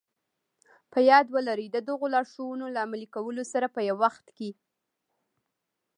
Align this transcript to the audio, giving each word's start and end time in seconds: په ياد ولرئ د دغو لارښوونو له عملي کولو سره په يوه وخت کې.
په 0.91 0.99
ياد 1.09 1.25
ولرئ 1.35 1.67
د 1.71 1.77
دغو 1.89 2.05
لارښوونو 2.13 2.65
له 2.73 2.79
عملي 2.85 3.07
کولو 3.15 3.43
سره 3.53 3.67
په 3.75 3.81
يوه 3.89 3.99
وخت 4.05 4.25
کې. 4.37 4.49